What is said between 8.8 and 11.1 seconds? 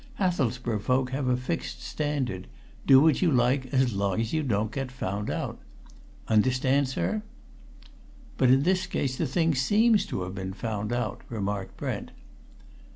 case the thing seems to have been found